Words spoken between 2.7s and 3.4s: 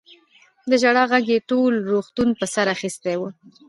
اخيستی و.